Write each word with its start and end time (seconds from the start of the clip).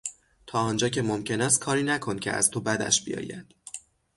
تا 0.47 0.59
آنجا 0.59 0.89
که 0.89 1.01
ممکن 1.01 1.41
است 1.41 1.59
کاری 1.61 1.83
نکن 1.83 2.19
که 2.19 2.31
از 2.31 2.49
تو 2.51 2.59
بدش 2.61 3.03
بیاید. 3.03 3.55